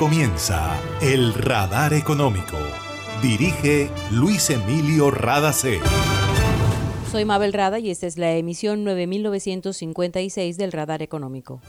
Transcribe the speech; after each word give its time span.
comienza 0.00 0.80
El 1.02 1.34
Radar 1.34 1.92
Económico. 1.92 2.56
Dirige 3.20 3.90
Luis 4.10 4.48
Emilio 4.48 5.10
Radacé. 5.10 5.78
Soy 7.12 7.26
Mabel 7.26 7.52
Rada 7.52 7.78
y 7.80 7.90
esta 7.90 8.06
es 8.06 8.16
la 8.16 8.32
emisión 8.32 8.82
9956 8.82 10.56
del 10.56 10.72
Radar 10.72 11.02
Económico. 11.02 11.60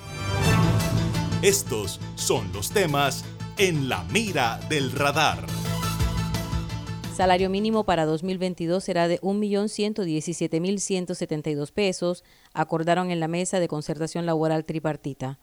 Estos 1.41 1.99
son 2.16 2.54
los 2.54 2.71
temas 2.71 3.25
en 3.57 3.89
la 3.89 4.05
mira 4.05 4.61
del 4.70 4.93
radar. 4.93 5.45
Salario 7.13 7.50
mínimo 7.50 7.84
para 7.84 8.05
2022 8.05 8.82
será 8.82 9.09
de 9.09 9.20
1.117.172 9.20 11.73
pesos, 11.73 12.23
acordaron 12.54 13.11
en 13.11 13.20
la 13.20 13.27
mesa 13.27 13.59
de 13.59 13.68
concertación 13.68 14.25
laboral 14.25 14.63
tripartita. 14.63 15.38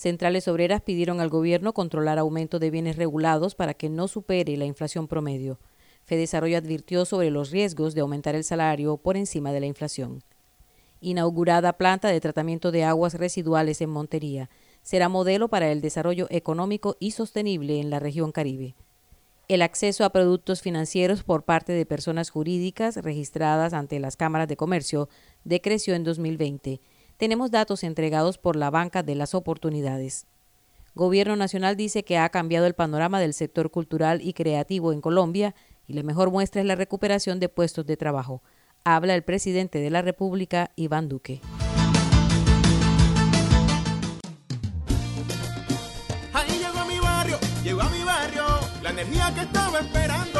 Centrales 0.00 0.48
obreras 0.48 0.80
pidieron 0.80 1.20
al 1.20 1.28
gobierno 1.28 1.74
controlar 1.74 2.18
aumento 2.18 2.58
de 2.58 2.70
bienes 2.70 2.96
regulados 2.96 3.54
para 3.54 3.74
que 3.74 3.90
no 3.90 4.08
supere 4.08 4.56
la 4.56 4.64
inflación 4.64 5.06
promedio. 5.08 5.58
Desarrollo 6.08 6.56
advirtió 6.56 7.04
sobre 7.04 7.30
los 7.30 7.50
riesgos 7.50 7.92
de 7.92 8.00
aumentar 8.00 8.34
el 8.34 8.42
salario 8.42 8.96
por 8.96 9.18
encima 9.18 9.52
de 9.52 9.60
la 9.60 9.66
inflación. 9.66 10.22
Inaugurada 11.02 11.74
planta 11.74 12.08
de 12.08 12.18
tratamiento 12.18 12.72
de 12.72 12.82
aguas 12.82 13.12
residuales 13.12 13.82
en 13.82 13.90
Montería. 13.90 14.48
Será 14.80 15.10
modelo 15.10 15.48
para 15.48 15.70
el 15.70 15.82
desarrollo 15.82 16.28
económico 16.30 16.96
y 16.98 17.10
sostenible 17.10 17.78
en 17.78 17.90
la 17.90 17.98
región 17.98 18.32
Caribe. 18.32 18.76
El 19.48 19.60
acceso 19.60 20.06
a 20.06 20.12
productos 20.12 20.62
financieros 20.62 21.24
por 21.24 21.42
parte 21.42 21.74
de 21.74 21.84
personas 21.84 22.30
jurídicas 22.30 22.96
registradas 22.96 23.74
ante 23.74 24.00
las 24.00 24.16
cámaras 24.16 24.48
de 24.48 24.56
comercio 24.56 25.10
decreció 25.44 25.94
en 25.94 26.04
2020 26.04 26.80
tenemos 27.20 27.50
datos 27.50 27.84
entregados 27.84 28.38
por 28.38 28.56
la 28.56 28.70
Banca 28.70 29.02
de 29.02 29.14
las 29.14 29.34
Oportunidades. 29.34 30.26
Gobierno 30.94 31.36
Nacional 31.36 31.76
dice 31.76 32.02
que 32.02 32.16
ha 32.16 32.30
cambiado 32.30 32.64
el 32.64 32.72
panorama 32.72 33.20
del 33.20 33.34
sector 33.34 33.70
cultural 33.70 34.22
y 34.22 34.32
creativo 34.32 34.90
en 34.94 35.02
Colombia 35.02 35.54
y 35.86 35.92
la 35.92 36.02
mejor 36.02 36.30
muestra 36.30 36.62
es 36.62 36.66
la 36.66 36.76
recuperación 36.76 37.38
de 37.38 37.50
puestos 37.50 37.84
de 37.84 37.98
trabajo. 37.98 38.42
Habla 38.84 39.14
el 39.14 39.22
presidente 39.22 39.80
de 39.80 39.90
la 39.90 40.00
República, 40.00 40.70
Iván 40.76 41.10
Duque. 41.10 41.42
Ahí 46.32 46.58
llegó 46.58 46.86
mi 46.86 46.98
barrio, 47.00 47.38
llegó 47.62 47.82
a 47.82 47.90
mi 47.90 48.02
barrio, 48.02 48.44
la 48.82 48.90
energía 48.90 49.30
que 49.34 49.42
estaba 49.42 49.80
esperando, 49.80 50.39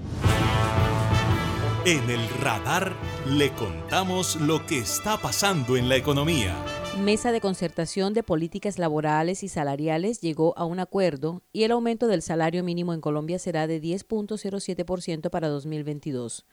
En 1.83 2.11
el 2.11 2.29
radar 2.39 2.95
le 3.27 3.49
contamos 3.53 4.39
lo 4.39 4.63
que 4.67 4.77
está 4.77 5.17
pasando 5.17 5.77
en 5.77 5.89
la 5.89 5.95
economía. 5.95 6.55
Mesa 6.99 7.31
de 7.31 7.41
concertación 7.41 8.13
de 8.13 8.21
políticas 8.21 8.77
laborales 8.77 9.41
y 9.41 9.47
salariales 9.47 10.21
llegó 10.21 10.55
a 10.59 10.65
un 10.65 10.79
acuerdo 10.79 11.41
y 11.51 11.63
el 11.63 11.71
aumento 11.71 12.05
del 12.05 12.21
salario 12.21 12.63
mínimo 12.63 12.93
en 12.93 13.01
Colombia 13.01 13.39
será 13.39 13.65
de 13.65 13.81
10.07% 13.81 15.31
para 15.31 15.47
2022. 15.47 16.45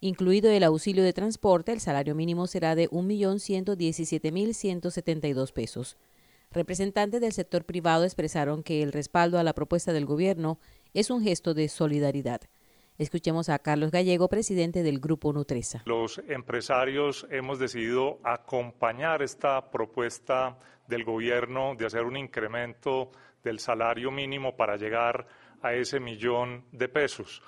Incluido 0.00 0.48
el 0.48 0.62
auxilio 0.62 1.02
de 1.02 1.12
transporte, 1.12 1.72
el 1.72 1.80
salario 1.80 2.14
mínimo 2.14 2.46
será 2.46 2.76
de 2.76 2.88
1.117.172 2.88 5.52
pesos. 5.52 5.96
Representantes 6.52 7.20
del 7.20 7.32
sector 7.32 7.64
privado 7.64 8.04
expresaron 8.04 8.62
que 8.62 8.84
el 8.84 8.92
respaldo 8.92 9.40
a 9.40 9.42
la 9.42 9.54
propuesta 9.54 9.92
del 9.92 10.06
gobierno 10.06 10.60
es 10.94 11.10
un 11.10 11.20
gesto 11.20 11.52
de 11.52 11.68
solidaridad. 11.68 12.42
Escuchemos 12.98 13.48
a 13.48 13.60
Carlos 13.60 13.92
Gallego, 13.92 14.28
presidente 14.28 14.82
del 14.82 14.98
Grupo 14.98 15.32
Nutresa. 15.32 15.82
Los 15.84 16.20
empresarios 16.26 17.28
hemos 17.30 17.60
decidido 17.60 18.18
acompañar 18.24 19.22
esta 19.22 19.70
propuesta 19.70 20.58
del 20.88 21.04
gobierno 21.04 21.76
de 21.76 21.86
hacer 21.86 22.02
un 22.02 22.16
incremento 22.16 23.12
del 23.44 23.60
salario 23.60 24.10
mínimo 24.10 24.56
para 24.56 24.76
llegar 24.76 25.28
a 25.62 25.74
ese 25.74 26.00
millón 26.00 26.64
de 26.72 26.88
pesos. 26.88 27.40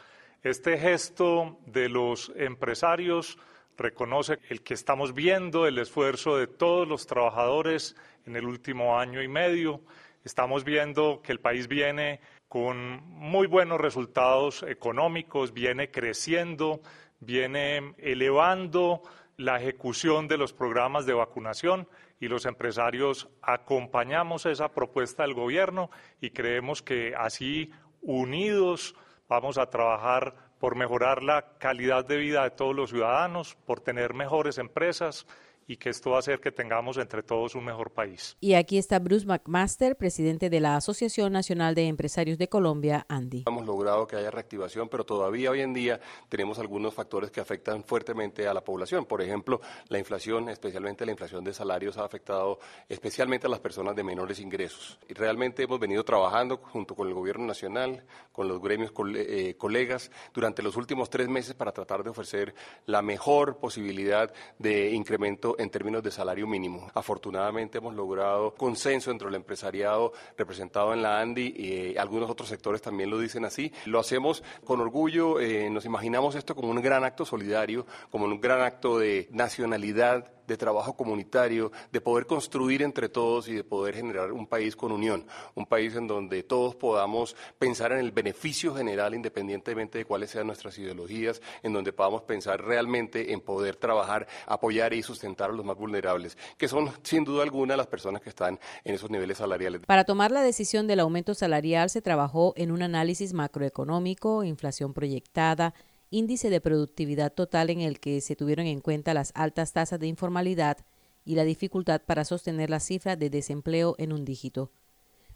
Este 0.44 0.78
gesto 0.78 1.58
de 1.66 1.88
los 1.88 2.32
empresarios 2.36 3.36
reconoce 3.76 4.38
el 4.50 4.62
que 4.62 4.74
estamos 4.74 5.14
viendo 5.14 5.66
el 5.66 5.78
esfuerzo 5.78 6.36
de 6.36 6.46
todos 6.46 6.86
los 6.86 7.08
trabajadores 7.08 7.96
en 8.24 8.36
el 8.36 8.44
último 8.44 9.00
año 9.00 9.20
y 9.20 9.26
medio. 9.26 9.80
Estamos 10.22 10.62
viendo 10.62 11.22
que 11.22 11.32
el 11.32 11.40
país 11.40 11.66
viene 11.66 12.20
con 12.50 13.04
muy 13.04 13.46
buenos 13.46 13.80
resultados 13.80 14.64
económicos, 14.64 15.52
viene 15.52 15.92
creciendo, 15.92 16.80
viene 17.20 17.94
elevando 17.96 19.02
la 19.36 19.60
ejecución 19.60 20.26
de 20.26 20.36
los 20.36 20.52
programas 20.52 21.06
de 21.06 21.12
vacunación 21.12 21.86
y 22.18 22.26
los 22.26 22.46
empresarios 22.46 23.28
acompañamos 23.40 24.46
esa 24.46 24.72
propuesta 24.72 25.22
del 25.22 25.34
gobierno 25.34 25.92
y 26.20 26.30
creemos 26.30 26.82
que 26.82 27.14
así 27.16 27.70
unidos 28.02 28.96
vamos 29.28 29.56
a 29.56 29.70
trabajar 29.70 30.34
por 30.58 30.74
mejorar 30.74 31.22
la 31.22 31.56
calidad 31.58 32.04
de 32.04 32.16
vida 32.16 32.42
de 32.42 32.50
todos 32.50 32.74
los 32.74 32.90
ciudadanos, 32.90 33.54
por 33.64 33.78
tener 33.80 34.12
mejores 34.12 34.58
empresas 34.58 35.24
y 35.70 35.76
que 35.76 35.88
esto 35.88 36.10
va 36.10 36.16
a 36.16 36.18
hacer 36.18 36.40
que 36.40 36.50
tengamos 36.50 36.96
entre 36.96 37.22
todos 37.22 37.54
un 37.54 37.64
mejor 37.64 37.92
país. 37.92 38.36
Y 38.40 38.54
aquí 38.54 38.76
está 38.76 38.98
Bruce 38.98 39.24
McMaster, 39.24 39.96
presidente 39.96 40.50
de 40.50 40.58
la 40.58 40.74
Asociación 40.74 41.32
Nacional 41.32 41.76
de 41.76 41.86
Empresarios 41.86 42.38
de 42.38 42.48
Colombia, 42.48 43.06
Andy. 43.08 43.44
Hemos 43.46 43.64
logrado 43.64 44.04
que 44.08 44.16
haya 44.16 44.32
reactivación, 44.32 44.88
pero 44.88 45.04
todavía 45.04 45.52
hoy 45.52 45.60
en 45.60 45.72
día 45.72 46.00
tenemos 46.28 46.58
algunos 46.58 46.92
factores 46.92 47.30
que 47.30 47.40
afectan 47.40 47.84
fuertemente 47.84 48.48
a 48.48 48.52
la 48.52 48.64
población. 48.64 49.04
Por 49.06 49.22
ejemplo, 49.22 49.60
la 49.86 50.00
inflación, 50.00 50.48
especialmente 50.48 51.06
la 51.06 51.12
inflación 51.12 51.44
de 51.44 51.54
salarios, 51.54 51.98
ha 51.98 52.04
afectado 52.04 52.58
especialmente 52.88 53.46
a 53.46 53.50
las 53.50 53.60
personas 53.60 53.94
de 53.94 54.02
menores 54.02 54.40
ingresos. 54.40 54.98
Y 55.08 55.14
realmente 55.14 55.62
hemos 55.62 55.78
venido 55.78 56.02
trabajando 56.02 56.56
junto 56.56 56.96
con 56.96 57.06
el 57.06 57.14
Gobierno 57.14 57.46
Nacional, 57.46 58.04
con 58.32 58.48
los 58.48 58.60
gremios 58.60 58.92
eh, 59.14 59.54
colegas, 59.56 60.10
durante 60.34 60.64
los 60.64 60.76
últimos 60.76 61.10
tres 61.10 61.28
meses 61.28 61.54
para 61.54 61.70
tratar 61.70 62.02
de 62.02 62.10
ofrecer 62.10 62.56
la 62.86 63.02
mejor 63.02 63.58
posibilidad 63.58 64.32
de 64.58 64.90
incremento 64.90 65.58
en 65.60 65.70
términos 65.70 66.02
de 66.02 66.10
salario 66.10 66.46
mínimo. 66.46 66.90
Afortunadamente 66.94 67.78
hemos 67.78 67.94
logrado 67.94 68.54
consenso 68.54 69.10
entre 69.10 69.28
el 69.28 69.34
empresariado 69.34 70.12
representado 70.36 70.92
en 70.92 71.02
la 71.02 71.20
ANDI 71.20 71.54
y 71.56 71.72
eh, 71.72 71.98
algunos 71.98 72.30
otros 72.30 72.48
sectores 72.48 72.82
también 72.82 73.10
lo 73.10 73.18
dicen 73.18 73.44
así. 73.44 73.72
Lo 73.84 74.00
hacemos 74.00 74.42
con 74.64 74.80
orgullo, 74.80 75.40
eh, 75.40 75.68
nos 75.70 75.84
imaginamos 75.84 76.34
esto 76.34 76.54
como 76.54 76.70
un 76.70 76.80
gran 76.80 77.04
acto 77.04 77.24
solidario, 77.24 77.86
como 78.10 78.24
un 78.24 78.40
gran 78.40 78.62
acto 78.62 78.98
de 78.98 79.28
nacionalidad 79.30 80.32
de 80.50 80.56
trabajo 80.56 80.94
comunitario, 80.94 81.70
de 81.92 82.00
poder 82.00 82.26
construir 82.26 82.82
entre 82.82 83.08
todos 83.08 83.48
y 83.48 83.54
de 83.54 83.64
poder 83.64 83.94
generar 83.94 84.32
un 84.32 84.46
país 84.46 84.74
con 84.74 84.90
unión, 84.90 85.24
un 85.54 85.64
país 85.64 85.94
en 85.94 86.06
donde 86.06 86.42
todos 86.42 86.74
podamos 86.74 87.36
pensar 87.58 87.92
en 87.92 87.98
el 87.98 88.10
beneficio 88.10 88.74
general 88.74 89.14
independientemente 89.14 89.98
de 89.98 90.04
cuáles 90.04 90.30
sean 90.30 90.48
nuestras 90.48 90.76
ideologías, 90.78 91.40
en 91.62 91.72
donde 91.72 91.92
podamos 91.92 92.22
pensar 92.22 92.62
realmente 92.62 93.32
en 93.32 93.40
poder 93.40 93.76
trabajar, 93.76 94.26
apoyar 94.46 94.92
y 94.92 95.02
sustentar 95.02 95.50
a 95.50 95.52
los 95.52 95.64
más 95.64 95.76
vulnerables, 95.76 96.36
que 96.58 96.66
son 96.66 96.90
sin 97.02 97.24
duda 97.24 97.44
alguna 97.44 97.76
las 97.76 97.86
personas 97.86 98.20
que 98.20 98.30
están 98.30 98.58
en 98.84 98.94
esos 98.94 99.10
niveles 99.10 99.38
salariales. 99.38 99.82
Para 99.86 100.04
tomar 100.04 100.32
la 100.32 100.42
decisión 100.42 100.86
del 100.88 101.00
aumento 101.00 101.34
salarial 101.34 101.90
se 101.90 102.02
trabajó 102.02 102.54
en 102.56 102.72
un 102.72 102.82
análisis 102.82 103.32
macroeconómico, 103.32 104.42
inflación 104.42 104.92
proyectada, 104.92 105.74
índice 106.10 106.50
de 106.50 106.60
productividad 106.60 107.32
total 107.32 107.70
en 107.70 107.80
el 107.80 108.00
que 108.00 108.20
se 108.20 108.36
tuvieron 108.36 108.66
en 108.66 108.80
cuenta 108.80 109.14
las 109.14 109.32
altas 109.34 109.72
tasas 109.72 109.98
de 110.00 110.08
informalidad 110.08 110.78
y 111.24 111.36
la 111.36 111.44
dificultad 111.44 112.02
para 112.02 112.24
sostener 112.24 112.70
la 112.70 112.80
cifra 112.80 113.16
de 113.16 113.30
desempleo 113.30 113.94
en 113.98 114.12
un 114.12 114.24
dígito. 114.24 114.70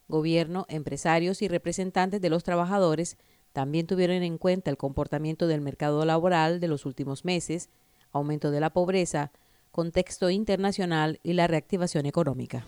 Gobierno, 0.08 0.66
empresarios 0.68 1.40
y 1.42 1.48
representantes 1.48 2.20
de 2.20 2.30
los 2.30 2.42
trabajadores 2.42 3.16
también 3.52 3.86
tuvieron 3.86 4.22
en 4.22 4.36
cuenta 4.36 4.70
el 4.70 4.76
comportamiento 4.76 5.46
del 5.46 5.60
mercado 5.60 6.04
laboral 6.04 6.60
de 6.60 6.68
los 6.68 6.84
últimos 6.86 7.24
meses, 7.24 7.70
aumento 8.10 8.50
de 8.50 8.60
la 8.60 8.70
pobreza, 8.70 9.30
contexto 9.70 10.28
internacional 10.30 11.20
y 11.22 11.32
la 11.34 11.46
reactivación 11.46 12.06
económica. 12.06 12.64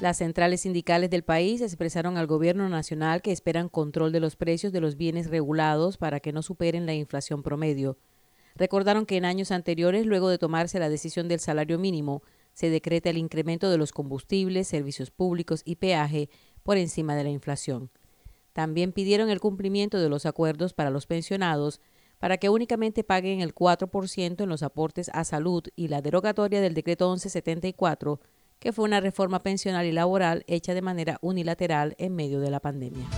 Las 0.00 0.16
centrales 0.16 0.62
sindicales 0.62 1.10
del 1.10 1.24
país 1.24 1.60
expresaron 1.60 2.16
al 2.16 2.26
gobierno 2.26 2.70
nacional 2.70 3.20
que 3.20 3.32
esperan 3.32 3.68
control 3.68 4.12
de 4.12 4.20
los 4.20 4.34
precios 4.34 4.72
de 4.72 4.80
los 4.80 4.96
bienes 4.96 5.28
regulados 5.28 5.98
para 5.98 6.20
que 6.20 6.32
no 6.32 6.40
superen 6.40 6.86
la 6.86 6.94
inflación 6.94 7.42
promedio. 7.42 7.98
Recordaron 8.56 9.04
que 9.04 9.18
en 9.18 9.26
años 9.26 9.50
anteriores, 9.50 10.06
luego 10.06 10.30
de 10.30 10.38
tomarse 10.38 10.78
la 10.78 10.88
decisión 10.88 11.28
del 11.28 11.38
salario 11.38 11.78
mínimo, 11.78 12.22
se 12.54 12.70
decreta 12.70 13.10
el 13.10 13.18
incremento 13.18 13.70
de 13.70 13.76
los 13.76 13.92
combustibles, 13.92 14.68
servicios 14.68 15.10
públicos 15.10 15.60
y 15.66 15.76
peaje 15.76 16.30
por 16.62 16.78
encima 16.78 17.14
de 17.14 17.24
la 17.24 17.30
inflación. 17.30 17.90
También 18.54 18.92
pidieron 18.92 19.28
el 19.28 19.38
cumplimiento 19.38 19.98
de 19.98 20.08
los 20.08 20.24
acuerdos 20.24 20.72
para 20.72 20.88
los 20.88 21.06
pensionados 21.06 21.78
para 22.18 22.38
que 22.38 22.48
únicamente 22.48 23.04
paguen 23.04 23.40
el 23.42 23.54
4% 23.54 24.42
en 24.42 24.48
los 24.48 24.62
aportes 24.62 25.10
a 25.12 25.24
salud 25.24 25.64
y 25.76 25.88
la 25.88 26.00
derogatoria 26.00 26.62
del 26.62 26.72
decreto 26.72 27.06
1174 27.08 28.18
que 28.60 28.72
fue 28.72 28.84
una 28.84 29.00
reforma 29.00 29.42
pensional 29.42 29.86
y 29.86 29.92
laboral 29.92 30.44
hecha 30.46 30.74
de 30.74 30.82
manera 30.82 31.18
unilateral 31.22 31.96
en 31.98 32.14
medio 32.14 32.38
de 32.40 32.50
la 32.50 32.60
pandemia. 32.60 33.08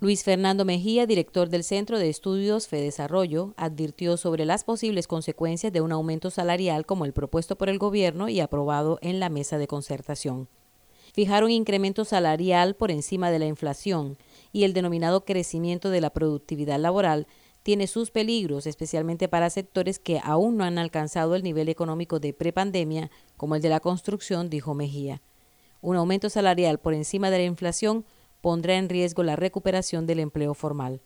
Luis 0.00 0.24
Fernando 0.24 0.64
Mejía, 0.64 1.04
director 1.04 1.50
del 1.50 1.62
Centro 1.62 1.98
de 1.98 2.08
Estudios 2.08 2.68
Fedesarrollo, 2.68 3.52
advirtió 3.58 4.16
sobre 4.16 4.46
las 4.46 4.64
posibles 4.64 5.06
consecuencias 5.06 5.74
de 5.74 5.82
un 5.82 5.92
aumento 5.92 6.30
salarial 6.30 6.86
como 6.86 7.04
el 7.04 7.12
propuesto 7.12 7.58
por 7.58 7.68
el 7.68 7.78
gobierno 7.78 8.30
y 8.30 8.40
aprobado 8.40 8.98
en 9.02 9.20
la 9.20 9.28
mesa 9.28 9.58
de 9.58 9.66
concertación. 9.66 10.48
Fijar 11.12 11.44
un 11.44 11.50
incremento 11.50 12.06
salarial 12.06 12.76
por 12.76 12.90
encima 12.90 13.30
de 13.30 13.40
la 13.40 13.46
inflación 13.46 14.16
y 14.52 14.64
el 14.64 14.72
denominado 14.72 15.26
crecimiento 15.26 15.90
de 15.90 16.00
la 16.00 16.10
productividad 16.10 16.78
laboral 16.78 17.26
tiene 17.62 17.86
sus 17.86 18.10
peligros, 18.10 18.66
especialmente 18.66 19.28
para 19.28 19.50
sectores 19.50 19.98
que 19.98 20.20
aún 20.22 20.56
no 20.56 20.64
han 20.64 20.78
alcanzado 20.78 21.34
el 21.34 21.42
nivel 21.42 21.68
económico 21.68 22.18
de 22.18 22.32
prepandemia, 22.32 23.10
como 23.36 23.54
el 23.54 23.62
de 23.62 23.68
la 23.68 23.80
construcción, 23.80 24.48
dijo 24.48 24.74
Mejía. 24.74 25.20
Un 25.82 25.96
aumento 25.96 26.30
salarial 26.30 26.78
por 26.78 26.94
encima 26.94 27.30
de 27.30 27.38
la 27.38 27.44
inflación 27.44 28.04
pondrá 28.40 28.76
en 28.76 28.88
riesgo 28.88 29.22
la 29.22 29.36
recuperación 29.36 30.06
del 30.06 30.20
empleo 30.20 30.54
formal. 30.54 31.02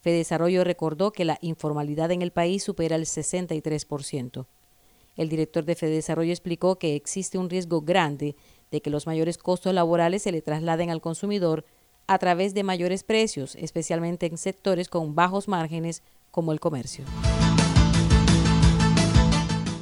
Fedesarrollo 0.00 0.64
recordó 0.64 1.12
que 1.12 1.24
la 1.24 1.38
informalidad 1.40 2.10
en 2.10 2.20
el 2.20 2.30
país 2.30 2.62
supera 2.62 2.96
el 2.96 3.06
63%. 3.06 4.46
El 5.16 5.28
director 5.28 5.64
de 5.64 5.74
Fedesarrollo 5.76 6.32
explicó 6.32 6.78
que 6.78 6.96
existe 6.96 7.38
un 7.38 7.48
riesgo 7.48 7.80
grande 7.82 8.36
de 8.70 8.82
que 8.82 8.90
los 8.90 9.06
mayores 9.06 9.38
costos 9.38 9.72
laborales 9.72 10.22
se 10.22 10.32
le 10.32 10.42
trasladen 10.42 10.90
al 10.90 11.00
consumidor 11.00 11.64
a 12.06 12.18
través 12.18 12.54
de 12.54 12.62
mayores 12.62 13.04
precios, 13.04 13.56
especialmente 13.56 14.26
en 14.26 14.38
sectores 14.38 14.88
con 14.88 15.14
bajos 15.14 15.48
márgenes 15.48 16.02
como 16.30 16.52
el 16.52 16.60
comercio. 16.60 17.04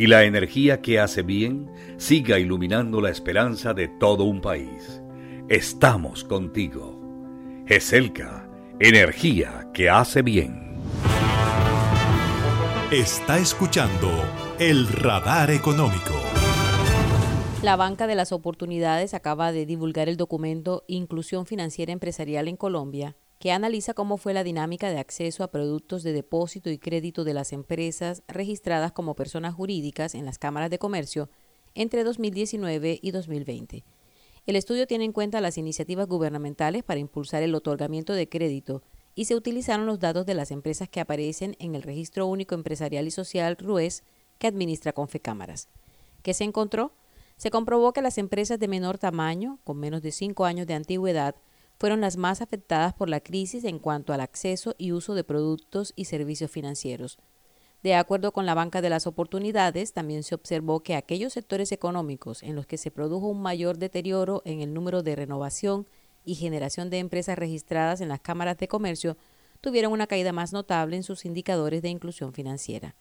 y 0.00 0.06
la 0.06 0.24
energía 0.24 0.80
que 0.80 0.98
hace 0.98 1.20
bien 1.20 1.70
siga 1.98 2.38
iluminando 2.38 3.02
la 3.02 3.10
esperanza 3.10 3.74
de 3.74 3.86
todo 3.86 4.24
un 4.24 4.40
país. 4.40 5.02
Estamos 5.50 6.24
contigo. 6.24 6.98
GESELCA, 7.66 8.48
energía 8.78 9.68
que 9.74 9.90
hace 9.90 10.22
bien. 10.22 10.78
Está 12.90 13.40
escuchando 13.40 14.08
el 14.58 14.88
radar 14.88 15.50
económico. 15.50 16.14
La 17.62 17.76
Banca 17.76 18.06
de 18.06 18.14
las 18.14 18.32
Oportunidades 18.32 19.12
acaba 19.12 19.52
de 19.52 19.66
divulgar 19.66 20.08
el 20.08 20.16
documento 20.16 20.82
Inclusión 20.86 21.44
Financiera 21.44 21.92
Empresarial 21.92 22.48
en 22.48 22.56
Colombia, 22.56 23.18
que 23.40 23.52
analiza 23.52 23.94
cómo 23.94 24.18
fue 24.18 24.34
la 24.34 24.44
dinámica 24.44 24.90
de 24.90 24.98
acceso 24.98 25.42
a 25.42 25.50
productos 25.50 26.02
de 26.02 26.12
depósito 26.12 26.68
y 26.68 26.76
crédito 26.76 27.24
de 27.24 27.32
las 27.32 27.54
empresas 27.54 28.22
registradas 28.28 28.92
como 28.92 29.16
personas 29.16 29.54
jurídicas 29.54 30.14
en 30.14 30.26
las 30.26 30.38
cámaras 30.38 30.68
de 30.68 30.78
comercio 30.78 31.30
entre 31.74 32.04
2019 32.04 33.00
y 33.00 33.10
2020. 33.12 33.82
El 34.44 34.56
estudio 34.56 34.86
tiene 34.86 35.06
en 35.06 35.12
cuenta 35.12 35.40
las 35.40 35.56
iniciativas 35.56 36.06
gubernamentales 36.06 36.82
para 36.82 37.00
impulsar 37.00 37.42
el 37.42 37.54
otorgamiento 37.54 38.12
de 38.12 38.28
crédito 38.28 38.82
y 39.14 39.24
se 39.24 39.34
utilizaron 39.34 39.86
los 39.86 39.98
datos 39.98 40.26
de 40.26 40.34
las 40.34 40.50
empresas 40.50 40.90
que 40.90 41.00
aparecen 41.00 41.56
en 41.60 41.74
el 41.74 41.82
Registro 41.82 42.26
Único 42.26 42.54
Empresarial 42.54 43.06
y 43.06 43.10
Social 43.10 43.56
RUES 43.56 44.04
que 44.38 44.48
administra 44.48 44.92
Confecámaras. 44.92 45.70
¿Qué 46.22 46.34
se 46.34 46.44
encontró? 46.44 46.92
Se 47.38 47.50
comprobó 47.50 47.94
que 47.94 48.02
las 48.02 48.18
empresas 48.18 48.58
de 48.58 48.68
menor 48.68 48.98
tamaño, 48.98 49.60
con 49.64 49.78
menos 49.78 50.02
de 50.02 50.12
cinco 50.12 50.44
años 50.44 50.66
de 50.66 50.74
antigüedad, 50.74 51.36
fueron 51.80 52.02
las 52.02 52.18
más 52.18 52.42
afectadas 52.42 52.92
por 52.92 53.08
la 53.08 53.20
crisis 53.20 53.64
en 53.64 53.78
cuanto 53.78 54.12
al 54.12 54.20
acceso 54.20 54.74
y 54.76 54.92
uso 54.92 55.14
de 55.14 55.24
productos 55.24 55.94
y 55.96 56.04
servicios 56.04 56.50
financieros. 56.50 57.18
De 57.82 57.94
acuerdo 57.94 58.32
con 58.32 58.44
la 58.44 58.52
Banca 58.52 58.82
de 58.82 58.90
las 58.90 59.06
Oportunidades, 59.06 59.94
también 59.94 60.22
se 60.22 60.34
observó 60.34 60.80
que 60.80 60.94
aquellos 60.94 61.32
sectores 61.32 61.72
económicos 61.72 62.42
en 62.42 62.54
los 62.54 62.66
que 62.66 62.76
se 62.76 62.90
produjo 62.90 63.28
un 63.28 63.40
mayor 63.40 63.78
deterioro 63.78 64.42
en 64.44 64.60
el 64.60 64.74
número 64.74 65.02
de 65.02 65.16
renovación 65.16 65.86
y 66.22 66.34
generación 66.34 66.90
de 66.90 66.98
empresas 66.98 67.38
registradas 67.38 68.02
en 68.02 68.10
las 68.10 68.20
cámaras 68.20 68.58
de 68.58 68.68
comercio 68.68 69.16
tuvieron 69.62 69.92
una 69.92 70.06
caída 70.06 70.34
más 70.34 70.52
notable 70.52 70.96
en 70.96 71.02
sus 71.02 71.24
indicadores 71.24 71.80
de 71.80 71.88
inclusión 71.88 72.34
financiera. 72.34 72.94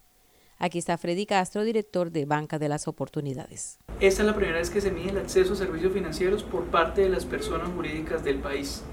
Aquí 0.61 0.77
está 0.77 0.97
Freddy 0.97 1.25
Castro, 1.25 1.63
director 1.63 2.11
de 2.11 2.25
Banca 2.25 2.59
de 2.59 2.67
las 2.67 2.89
Oportunidades. 2.89 3.79
Esta 4.01 4.23
es 4.23 4.27
la 4.27 4.35
primera 4.35 4.57
vez 4.57 4.69
que 4.69 4.81
se 4.81 4.91
mide 4.91 5.11
el 5.11 5.17
acceso 5.17 5.53
a 5.53 5.55
servicios 5.55 5.93
financieros 5.93 6.43
por 6.43 6.65
parte 6.65 7.01
de 7.01 7.07
las 7.07 7.23
personas 7.23 7.69
jurídicas 7.73 8.25
del 8.25 8.39
país. 8.39 8.83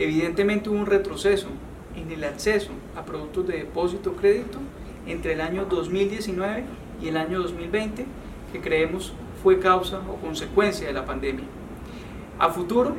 Evidentemente 0.00 0.68
hubo 0.68 0.80
un 0.80 0.86
retroceso 0.86 1.46
en 1.94 2.10
el 2.10 2.24
acceso 2.24 2.72
a 2.96 3.04
productos 3.04 3.46
de 3.46 3.58
depósito 3.58 4.10
o 4.10 4.16
crédito 4.16 4.58
entre 5.06 5.34
el 5.34 5.40
año 5.42 5.64
2019 5.66 6.64
y 7.00 7.06
el 7.06 7.16
año 7.16 7.40
2020, 7.40 8.04
que 8.52 8.60
creemos 8.60 9.12
fue 9.44 9.60
causa 9.60 10.00
o 10.10 10.16
consecuencia 10.16 10.88
de 10.88 10.92
la 10.92 11.06
pandemia. 11.06 11.44
A 12.40 12.48
futuro, 12.48 12.96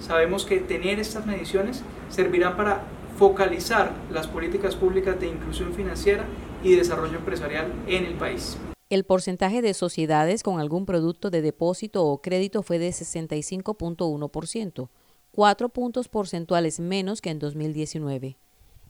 sabemos 0.00 0.46
que 0.46 0.60
tener 0.60 0.98
estas 0.98 1.26
mediciones 1.26 1.82
servirán 2.08 2.56
para 2.56 2.84
focalizar 3.18 3.92
las 4.10 4.28
políticas 4.28 4.76
públicas 4.76 5.20
de 5.20 5.26
inclusión 5.26 5.74
financiera 5.74 6.24
y 6.64 6.74
desarrollo 6.74 7.18
empresarial 7.18 7.72
en 7.86 8.06
el 8.06 8.14
país. 8.14 8.56
El 8.90 9.04
porcentaje 9.04 9.62
de 9.62 9.74
sociedades 9.74 10.42
con 10.42 10.60
algún 10.60 10.86
producto 10.86 11.30
de 11.30 11.42
depósito 11.42 12.04
o 12.04 12.20
crédito 12.20 12.62
fue 12.62 12.78
de 12.78 12.90
65.1%, 12.90 14.88
cuatro 15.30 15.68
puntos 15.68 16.08
porcentuales 16.08 16.80
menos 16.80 17.20
que 17.20 17.30
en 17.30 17.38
2019. 17.38 18.38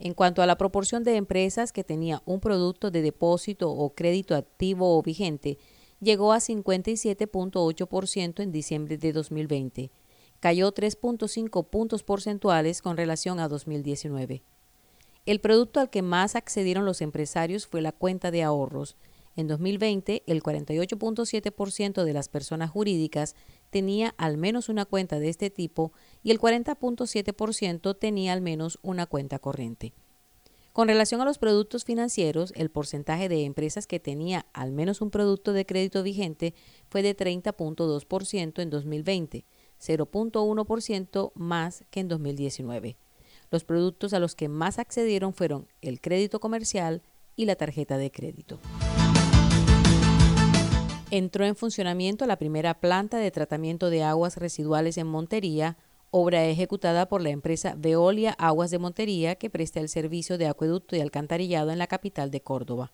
En 0.00 0.14
cuanto 0.14 0.42
a 0.42 0.46
la 0.46 0.58
proporción 0.58 1.04
de 1.04 1.16
empresas 1.16 1.72
que 1.72 1.84
tenía 1.84 2.22
un 2.26 2.40
producto 2.40 2.90
de 2.90 3.02
depósito 3.02 3.70
o 3.70 3.94
crédito 3.94 4.34
activo 4.34 4.98
o 4.98 5.02
vigente, 5.02 5.58
llegó 6.00 6.32
a 6.32 6.38
57.8% 6.38 8.42
en 8.42 8.52
diciembre 8.52 8.98
de 8.98 9.12
2020. 9.12 9.92
Cayó 10.40 10.74
3.5 10.74 11.68
puntos 11.68 12.02
porcentuales 12.02 12.82
con 12.82 12.96
relación 12.96 13.38
a 13.40 13.48
2019. 13.48 14.42
El 15.26 15.40
producto 15.40 15.80
al 15.80 15.88
que 15.88 16.02
más 16.02 16.36
accedieron 16.36 16.84
los 16.84 17.00
empresarios 17.00 17.66
fue 17.66 17.80
la 17.80 17.92
cuenta 17.92 18.30
de 18.30 18.42
ahorros. 18.42 18.96
En 19.36 19.48
2020, 19.48 20.22
el 20.26 20.42
48.7% 20.42 22.04
de 22.04 22.12
las 22.12 22.28
personas 22.28 22.70
jurídicas 22.70 23.34
tenía 23.70 24.14
al 24.18 24.36
menos 24.36 24.68
una 24.68 24.84
cuenta 24.84 25.18
de 25.18 25.30
este 25.30 25.48
tipo 25.48 25.92
y 26.22 26.30
el 26.30 26.38
40.7% 26.38 27.98
tenía 27.98 28.34
al 28.34 28.42
menos 28.42 28.78
una 28.82 29.06
cuenta 29.06 29.38
corriente. 29.38 29.94
Con 30.74 30.88
relación 30.88 31.20
a 31.20 31.24
los 31.24 31.38
productos 31.38 31.84
financieros, 31.84 32.52
el 32.54 32.68
porcentaje 32.68 33.28
de 33.28 33.44
empresas 33.44 33.86
que 33.86 34.00
tenía 34.00 34.44
al 34.52 34.72
menos 34.72 35.00
un 35.00 35.10
producto 35.10 35.52
de 35.52 35.64
crédito 35.64 36.02
vigente 36.02 36.52
fue 36.90 37.02
de 37.02 37.16
30.2% 37.16 38.60
en 38.60 38.70
2020, 38.70 39.46
0.1% 39.80 41.32
más 41.34 41.84
que 41.90 42.00
en 42.00 42.08
2019. 42.08 42.96
Los 43.54 43.62
productos 43.62 44.12
a 44.14 44.18
los 44.18 44.34
que 44.34 44.48
más 44.48 44.80
accedieron 44.80 45.32
fueron 45.32 45.68
el 45.80 46.00
crédito 46.00 46.40
comercial 46.40 47.02
y 47.36 47.44
la 47.44 47.54
tarjeta 47.54 47.98
de 47.98 48.10
crédito. 48.10 48.58
Entró 51.12 51.44
en 51.44 51.54
funcionamiento 51.54 52.26
la 52.26 52.36
primera 52.36 52.74
planta 52.74 53.18
de 53.18 53.30
tratamiento 53.30 53.90
de 53.90 54.02
aguas 54.02 54.38
residuales 54.38 54.98
en 54.98 55.06
Montería, 55.06 55.76
obra 56.10 56.44
ejecutada 56.46 57.06
por 57.06 57.22
la 57.22 57.30
empresa 57.30 57.76
Veolia 57.78 58.32
Aguas 58.40 58.72
de 58.72 58.80
Montería, 58.80 59.36
que 59.36 59.50
presta 59.50 59.78
el 59.78 59.88
servicio 59.88 60.36
de 60.36 60.48
acueducto 60.48 60.96
y 60.96 61.00
alcantarillado 61.00 61.70
en 61.70 61.78
la 61.78 61.86
capital 61.86 62.32
de 62.32 62.40
Córdoba. 62.40 62.90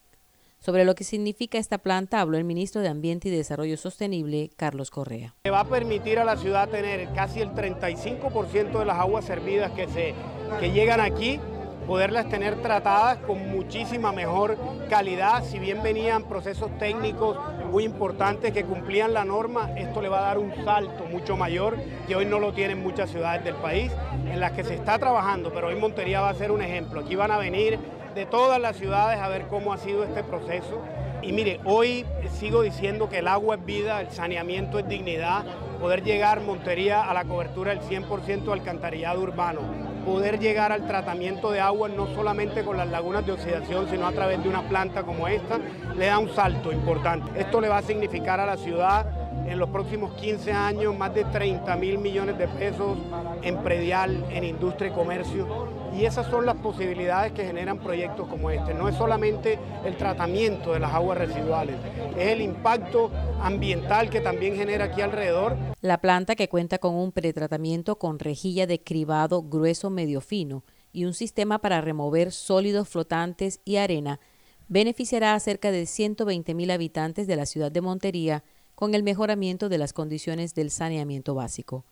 Sobre 0.58 0.84
lo 0.84 0.94
que 0.94 1.04
significa 1.04 1.56
esta 1.56 1.78
planta 1.78 2.20
habló 2.20 2.36
el 2.36 2.44
ministro 2.44 2.82
de 2.82 2.88
Ambiente 2.88 3.28
y 3.28 3.30
Desarrollo 3.30 3.78
Sostenible, 3.78 4.50
Carlos 4.58 4.90
Correa. 4.90 5.34
Va 5.50 5.60
a 5.60 5.64
permitir 5.64 6.18
a 6.18 6.24
la 6.26 6.36
ciudad 6.36 6.68
tener 6.68 7.10
casi 7.14 7.40
el 7.40 7.52
35% 7.52 8.78
de 8.78 8.84
las 8.84 8.98
aguas 8.98 9.24
servidas 9.24 9.72
que, 9.72 9.88
se, 9.88 10.14
que 10.58 10.70
llegan 10.70 11.00
aquí 11.00 11.40
poderlas 11.86 12.28
tener 12.28 12.62
tratadas 12.62 13.18
con 13.18 13.50
muchísima 13.50 14.12
mejor 14.12 14.56
calidad. 14.88 15.42
Si 15.42 15.58
bien 15.58 15.82
venían 15.82 16.24
procesos 16.24 16.70
técnicos 16.78 17.36
muy 17.70 17.84
importantes 17.84 18.52
que 18.52 18.64
cumplían 18.64 19.12
la 19.12 19.24
norma, 19.24 19.70
esto 19.76 20.00
le 20.00 20.08
va 20.08 20.20
a 20.20 20.22
dar 20.22 20.38
un 20.38 20.54
salto 20.64 21.04
mucho 21.06 21.36
mayor 21.36 21.78
que 22.06 22.14
hoy 22.14 22.26
no 22.26 22.38
lo 22.38 22.52
tienen 22.52 22.82
muchas 22.82 23.10
ciudades 23.10 23.42
del 23.44 23.56
país 23.56 23.90
en 24.30 24.38
las 24.38 24.52
que 24.52 24.64
se 24.64 24.74
está 24.74 24.98
trabajando, 24.98 25.52
pero 25.52 25.68
hoy 25.68 25.74
Montería 25.76 26.20
va 26.20 26.30
a 26.30 26.34
ser 26.34 26.52
un 26.52 26.62
ejemplo. 26.62 27.00
Aquí 27.00 27.16
van 27.16 27.30
a 27.30 27.38
venir 27.38 27.78
de 28.14 28.26
todas 28.26 28.60
las 28.60 28.76
ciudades 28.76 29.18
a 29.18 29.28
ver 29.28 29.46
cómo 29.48 29.72
ha 29.72 29.78
sido 29.78 30.04
este 30.04 30.22
proceso. 30.22 30.80
Y 31.22 31.32
mire, 31.32 31.60
hoy 31.64 32.06
sigo 32.32 32.62
diciendo 32.62 33.08
que 33.08 33.18
el 33.18 33.28
agua 33.28 33.56
es 33.56 33.64
vida, 33.64 34.00
el 34.00 34.10
saneamiento 34.10 34.78
es 34.78 34.88
dignidad, 34.88 35.44
poder 35.80 36.02
llegar 36.02 36.40
Montería 36.40 37.02
a 37.02 37.12
la 37.14 37.24
cobertura 37.24 37.74
del 37.74 37.80
100% 37.80 38.52
alcantarillado 38.52 39.20
urbano, 39.20 39.60
poder 40.04 40.38
llegar 40.38 40.72
al 40.72 40.86
tratamiento 40.86 41.50
de 41.50 41.60
agua 41.60 41.88
no 41.88 42.06
solamente 42.14 42.64
con 42.64 42.76
las 42.76 42.88
lagunas 42.88 43.24
de 43.26 43.32
oxidación, 43.32 43.88
sino 43.90 44.06
a 44.06 44.12
través 44.12 44.42
de 44.42 44.48
una 44.48 44.62
planta 44.68 45.02
como 45.02 45.28
esta, 45.28 45.58
le 45.96 46.06
da 46.06 46.18
un 46.18 46.30
salto 46.30 46.72
importante. 46.72 47.40
Esto 47.40 47.60
le 47.60 47.68
va 47.68 47.78
a 47.78 47.82
significar 47.82 48.40
a 48.40 48.46
la 48.46 48.56
ciudad 48.56 49.06
en 49.46 49.58
los 49.58 49.68
próximos 49.70 50.12
15 50.14 50.52
años 50.52 50.96
más 50.96 51.14
de 51.14 51.24
30 51.24 51.74
mil 51.76 51.98
millones 51.98 52.38
de 52.38 52.46
pesos 52.48 52.98
en 53.42 53.58
predial, 53.58 54.24
en 54.30 54.44
industria 54.44 54.90
y 54.90 54.92
comercio. 54.92 55.68
Y 56.00 56.06
esas 56.06 56.28
son 56.28 56.46
las 56.46 56.56
posibilidades 56.56 57.32
que 57.32 57.44
generan 57.44 57.78
proyectos 57.78 58.26
como 58.26 58.50
este. 58.50 58.72
No 58.72 58.88
es 58.88 58.96
solamente 58.96 59.58
el 59.84 59.98
tratamiento 59.98 60.72
de 60.72 60.80
las 60.80 60.94
aguas 60.94 61.18
residuales, 61.18 61.76
es 62.16 62.28
el 62.28 62.40
impacto 62.40 63.10
ambiental 63.42 64.08
que 64.08 64.22
también 64.22 64.56
genera 64.56 64.86
aquí 64.86 65.02
alrededor. 65.02 65.58
La 65.82 66.00
planta 66.00 66.36
que 66.36 66.48
cuenta 66.48 66.78
con 66.78 66.94
un 66.94 67.12
pretratamiento 67.12 67.98
con 67.98 68.18
rejilla 68.18 68.66
de 68.66 68.82
cribado 68.82 69.42
grueso 69.42 69.90
medio 69.90 70.22
fino 70.22 70.64
y 70.90 71.04
un 71.04 71.12
sistema 71.12 71.58
para 71.58 71.82
remover 71.82 72.32
sólidos 72.32 72.88
flotantes 72.88 73.60
y 73.66 73.76
arena 73.76 74.20
beneficiará 74.68 75.34
a 75.34 75.40
cerca 75.40 75.70
de 75.70 75.84
120 75.84 76.54
mil 76.54 76.70
habitantes 76.70 77.26
de 77.26 77.36
la 77.36 77.44
ciudad 77.44 77.70
de 77.70 77.82
Montería 77.82 78.42
con 78.74 78.94
el 78.94 79.02
mejoramiento 79.02 79.68
de 79.68 79.76
las 79.76 79.92
condiciones 79.92 80.54
del 80.54 80.70
saneamiento 80.70 81.34
básico. 81.34 81.84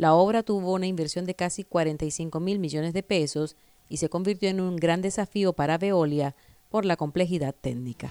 La 0.00 0.14
obra 0.14 0.42
tuvo 0.42 0.72
una 0.72 0.86
inversión 0.86 1.26
de 1.26 1.34
casi 1.34 1.62
45 1.62 2.40
mil 2.40 2.58
millones 2.58 2.94
de 2.94 3.02
pesos 3.02 3.54
y 3.86 3.98
se 3.98 4.08
convirtió 4.08 4.48
en 4.48 4.58
un 4.58 4.76
gran 4.76 5.02
desafío 5.02 5.52
para 5.52 5.76
Veolia 5.76 6.34
por 6.70 6.86
la 6.86 6.96
complejidad 6.96 7.54
técnica. 7.54 8.10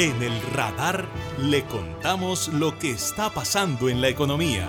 En 0.00 0.22
el 0.22 0.40
radar 0.54 1.08
le 1.40 1.64
contamos 1.64 2.46
lo 2.52 2.78
que 2.78 2.92
está 2.92 3.30
pasando 3.30 3.88
en 3.88 4.00
la 4.00 4.08
economía. 4.08 4.68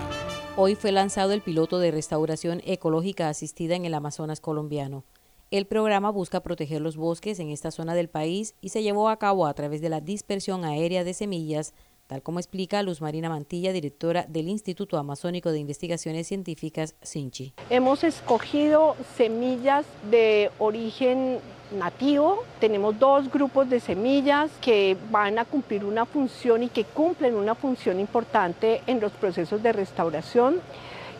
Hoy 0.56 0.74
fue 0.74 0.90
lanzado 0.90 1.30
el 1.30 1.40
piloto 1.40 1.78
de 1.78 1.92
restauración 1.92 2.60
ecológica 2.64 3.28
asistida 3.28 3.76
en 3.76 3.84
el 3.84 3.94
Amazonas 3.94 4.40
colombiano. 4.40 5.04
El 5.52 5.68
programa 5.68 6.10
busca 6.10 6.40
proteger 6.40 6.80
los 6.80 6.96
bosques 6.96 7.38
en 7.38 7.50
esta 7.50 7.70
zona 7.70 7.94
del 7.94 8.08
país 8.08 8.56
y 8.60 8.70
se 8.70 8.82
llevó 8.82 9.08
a 9.08 9.20
cabo 9.20 9.46
a 9.46 9.54
través 9.54 9.80
de 9.80 9.88
la 9.88 10.00
dispersión 10.00 10.64
aérea 10.64 11.04
de 11.04 11.14
semillas, 11.14 11.74
tal 12.08 12.24
como 12.24 12.40
explica 12.40 12.82
Luz 12.82 13.00
Marina 13.00 13.28
Mantilla, 13.28 13.72
directora 13.72 14.26
del 14.28 14.48
Instituto 14.48 14.98
Amazónico 14.98 15.52
de 15.52 15.60
Investigaciones 15.60 16.26
Científicas, 16.26 16.96
SINCHI. 17.02 17.54
Hemos 17.70 18.02
escogido 18.02 18.96
semillas 19.16 19.86
de 20.10 20.50
origen 20.58 21.38
nativo. 21.72 22.44
Tenemos 22.58 22.98
dos 22.98 23.30
grupos 23.30 23.68
de 23.68 23.80
semillas 23.80 24.50
que 24.60 24.96
van 25.10 25.38
a 25.38 25.44
cumplir 25.44 25.84
una 25.84 26.06
función 26.06 26.62
y 26.62 26.68
que 26.68 26.84
cumplen 26.84 27.34
una 27.34 27.54
función 27.54 28.00
importante 28.00 28.82
en 28.86 29.00
los 29.00 29.12
procesos 29.12 29.62
de 29.62 29.72
restauración. 29.72 30.60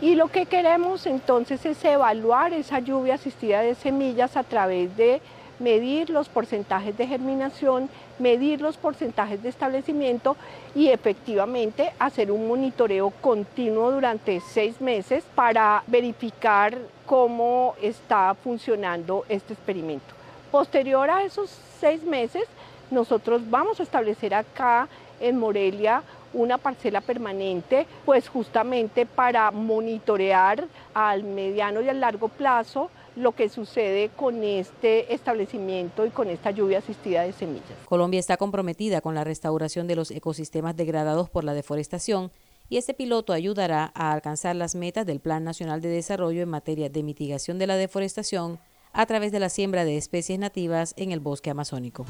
Y 0.01 0.15
lo 0.15 0.29
que 0.29 0.47
queremos 0.47 1.07
entonces 1.07 1.65
es 1.67 1.85
evaluar 1.85 2.53
esa 2.53 2.79
lluvia 2.79 3.15
asistida 3.15 3.61
de 3.61 3.75
semillas 3.75 4.37
a 4.37 4.45
través 4.45 4.97
de 4.97 5.21
medir 5.59 6.09
los 6.09 6.29
porcentajes 6.29 6.97
de 6.97 7.07
germinación, 7.07 7.91
medir 8.19 8.61
los 8.61 8.79
porcentajes 8.79 9.43
de 9.43 9.51
establecimiento 9.51 10.37
y 10.75 10.89
efectivamente 10.89 11.93
hacer 11.99 12.33
un 12.33 12.49
monitoreo 12.49 13.11
continuo 13.21 13.93
durante 13.93 14.41
seis 14.41 14.81
meses 14.81 15.23
para 15.35 15.83
verificar 15.87 16.79
cómo 17.05 17.75
está 17.83 18.35
funcionando 18.35 19.25
este 19.29 19.53
experimento. 19.53 20.20
Posterior 20.51 21.09
a 21.11 21.25
esos 21.25 21.51
seis 21.81 22.03
meses, 22.03 22.45
nosotros 22.91 23.43
vamos 23.49 23.79
a 23.79 23.85
establecer 23.85 24.35
acá 24.35 24.89
en 25.21 25.39
Morelia 25.39 26.03
una 26.33 26.59
parcela 26.59 27.01
permanente, 27.01 27.87
pues 28.05 28.29
justamente 28.29 29.07
para 29.07 29.51
monitorear 29.51 30.67
al 30.95 31.25
mediano 31.25 31.81
y 31.81 31.89
al 31.89 32.01
largo 32.01 32.29
plazo 32.29 32.91
lo 33.17 33.33
que 33.33 33.49
sucede 33.49 34.11
con 34.17 34.43
este 34.45 35.13
establecimiento 35.13 36.07
y 36.07 36.11
con 36.11 36.29
esta 36.29 36.51
lluvia 36.51 36.79
asistida 36.79 37.23
de 37.23 37.33
semillas. 37.33 37.79
Colombia 37.87 38.21
está 38.21 38.37
comprometida 38.37 39.01
con 39.01 39.15
la 39.15 39.25
restauración 39.25 39.87
de 39.87 39.97
los 39.97 40.11
ecosistemas 40.11 40.77
degradados 40.77 41.29
por 41.29 41.45
la 41.45 41.55
deforestación 41.55 42.31
y 42.69 42.77
este 42.77 42.95
piloto 42.95 43.33
ayudará 43.33 43.91
a 43.95 44.13
alcanzar 44.13 44.55
las 44.55 44.77
metas 44.77 45.05
del 45.07 45.21
Plan 45.21 45.43
Nacional 45.43 45.81
de 45.81 45.89
Desarrollo 45.89 46.43
en 46.43 46.49
materia 46.49 46.89
de 46.89 47.03
mitigación 47.03 47.59
de 47.59 47.67
la 47.67 47.77
deforestación 47.77 48.61
a 48.93 49.07
través 49.07 49.33
de 49.33 49.41
la 49.41 49.49
siembra 49.49 49.85
de 49.85 49.97
especies 49.97 50.39
nativas 50.39 50.95
en 50.97 51.13
el 51.13 51.21
bosque 51.21 51.51
amazónico. 51.51 52.07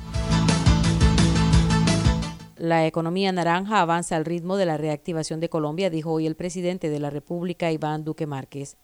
La 2.57 2.87
economía 2.87 3.33
naranja 3.33 3.81
avanza 3.81 4.17
al 4.17 4.27
ritmo 4.27 4.59
de 4.59 4.67
la 4.67 4.77
reactivación 4.77 5.41
de 5.41 5.49
Colombia, 5.49 5.89
dijo 5.89 6.13
hoy 6.13 6.27
el 6.27 6.37
presidente 6.37 6.91
de 6.91 7.01
la 7.01 7.09
República, 7.09 7.73
Iván 7.73 8.05
Duque 8.05 8.27
Márquez. 8.27 8.77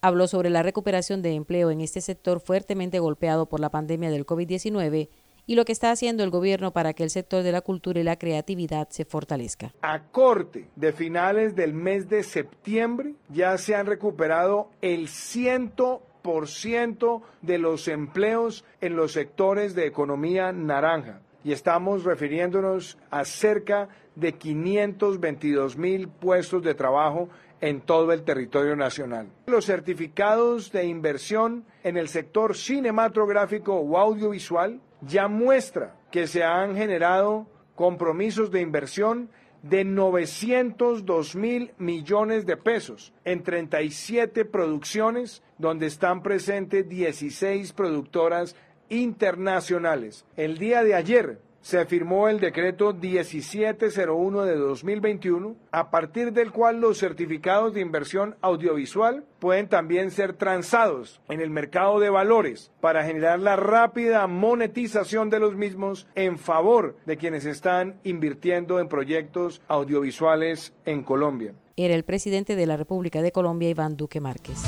Habló 0.00 0.26
sobre 0.26 0.50
la 0.50 0.64
recuperación 0.64 1.22
de 1.22 1.34
empleo 1.34 1.70
en 1.70 1.80
este 1.80 2.00
sector 2.00 2.40
fuertemente 2.40 2.98
golpeado 2.98 3.46
por 3.46 3.60
la 3.60 3.70
pandemia 3.70 4.10
del 4.10 4.26
COVID-19 4.26 5.10
y 5.46 5.54
lo 5.54 5.64
que 5.64 5.72
está 5.72 5.90
haciendo 5.90 6.24
el 6.24 6.30
gobierno 6.30 6.72
para 6.72 6.92
que 6.92 7.04
el 7.04 7.10
sector 7.10 7.42
de 7.42 7.52
la 7.52 7.60
cultura 7.60 8.00
y 8.00 8.04
la 8.04 8.16
creatividad 8.16 8.88
se 8.90 9.04
fortalezca. 9.04 9.74
A 9.82 10.02
corte 10.10 10.68
de 10.76 10.92
finales 10.92 11.54
del 11.54 11.74
mes 11.74 12.08
de 12.08 12.22
septiembre 12.22 13.14
ya 13.28 13.58
se 13.58 13.74
han 13.74 13.86
recuperado 13.86 14.70
el 14.80 15.08
ciento 15.08 16.02
por 16.22 16.48
ciento 16.48 17.22
de 17.42 17.58
los 17.58 17.88
empleos 17.88 18.64
en 18.80 18.96
los 18.96 19.12
sectores 19.12 19.74
de 19.74 19.86
economía 19.86 20.52
naranja 20.52 21.20
y 21.44 21.52
estamos 21.52 22.04
refiriéndonos 22.04 22.98
a 23.10 23.24
cerca 23.24 23.88
de 24.14 24.32
522 24.32 25.76
mil 25.76 26.08
puestos 26.08 26.62
de 26.62 26.74
trabajo 26.74 27.28
en 27.60 27.80
todo 27.80 28.12
el 28.12 28.22
territorio 28.22 28.76
nacional. 28.76 29.28
Los 29.46 29.66
certificados 29.66 30.72
de 30.72 30.86
inversión 30.86 31.64
en 31.82 31.96
el 31.96 32.08
sector 32.08 32.56
cinematográfico 32.56 33.76
o 33.76 33.98
audiovisual 33.98 34.80
ya 35.02 35.28
muestra 35.28 35.96
que 36.10 36.26
se 36.26 36.42
han 36.42 36.76
generado 36.76 37.46
compromisos 37.74 38.50
de 38.50 38.60
inversión 38.60 39.30
de 39.62 39.84
902 39.84 41.36
mil 41.36 41.72
millones 41.78 42.46
de 42.46 42.56
pesos 42.56 43.12
en 43.24 43.42
37 43.42 44.44
producciones 44.44 45.42
donde 45.58 45.86
están 45.86 46.22
presentes 46.22 46.88
16 46.88 47.72
productoras 47.72 48.56
internacionales. 48.88 50.24
El 50.36 50.58
día 50.58 50.82
de 50.82 50.94
ayer 50.94 51.40
se 51.60 51.84
firmó 51.84 52.28
el 52.28 52.40
decreto 52.40 52.94
1701 52.94 54.44
de 54.44 54.56
2021, 54.56 55.56
a 55.70 55.90
partir 55.90 56.32
del 56.32 56.52
cual 56.52 56.80
los 56.80 56.98
certificados 56.98 57.74
de 57.74 57.80
inversión 57.80 58.36
audiovisual 58.40 59.24
pueden 59.38 59.68
también 59.68 60.10
ser 60.10 60.32
transados 60.34 61.20
en 61.28 61.40
el 61.40 61.50
mercado 61.50 62.00
de 62.00 62.10
valores 62.10 62.72
para 62.80 63.04
generar 63.04 63.38
la 63.40 63.56
rápida 63.56 64.26
monetización 64.26 65.30
de 65.30 65.40
los 65.40 65.54
mismos 65.54 66.06
en 66.14 66.38
favor 66.38 66.96
de 67.06 67.16
quienes 67.16 67.44
están 67.44 68.00
invirtiendo 68.04 68.80
en 68.80 68.88
proyectos 68.88 69.62
audiovisuales 69.68 70.72
en 70.84 71.02
Colombia. 71.02 71.54
Era 71.76 71.94
el 71.94 72.04
presidente 72.04 72.56
de 72.56 72.66
la 72.66 72.76
República 72.76 73.22
de 73.22 73.32
Colombia, 73.32 73.70
Iván 73.70 73.96
Duque 73.96 74.20
Márquez. 74.20 74.62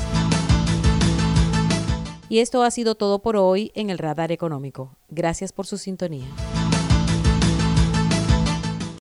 Y 2.29 2.39
esto 2.39 2.63
ha 2.63 2.71
sido 2.71 2.95
todo 2.95 3.19
por 3.19 3.35
hoy 3.35 3.71
en 3.75 3.89
el 3.91 3.99
Radar 3.99 4.31
Económico. 4.31 4.97
Gracias 5.09 5.53
por 5.53 5.67
su 5.67 5.77
sintonía. 5.77 6.25